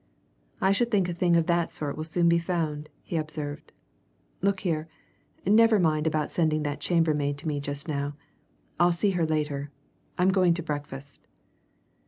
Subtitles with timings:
[0.59, 3.71] "I should think a thing of that sort will soon be found," he observed.
[4.41, 4.87] "Look here
[5.45, 8.15] never mind about sending that chambermaid to me just now;
[8.79, 9.69] I'll see her later.
[10.17, 11.27] I'm going to breakfast."